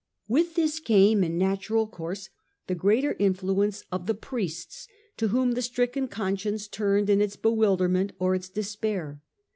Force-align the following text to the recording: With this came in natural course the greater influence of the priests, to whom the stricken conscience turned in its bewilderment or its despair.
With 0.27 0.55
this 0.55 0.79
came 0.79 1.23
in 1.23 1.37
natural 1.37 1.85
course 1.85 2.29
the 2.65 2.73
greater 2.73 3.15
influence 3.19 3.83
of 3.91 4.07
the 4.07 4.15
priests, 4.15 4.87
to 5.17 5.27
whom 5.27 5.51
the 5.51 5.61
stricken 5.61 6.07
conscience 6.07 6.67
turned 6.67 7.07
in 7.07 7.21
its 7.21 7.35
bewilderment 7.35 8.13
or 8.17 8.33
its 8.33 8.49
despair. 8.49 9.21